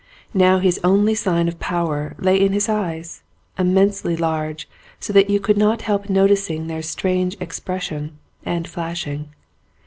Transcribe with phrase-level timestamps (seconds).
[0.33, 3.21] Now his only sign of power lay in his eyes,
[3.59, 4.67] immensely large
[4.99, 9.29] so that you could not help noticing their strange expression, and flashing.